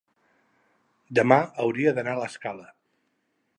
demà 1.19 1.37
hauria 1.65 1.95
d'anar 1.99 2.17
a 2.17 2.21
l'Escala. 2.23 2.69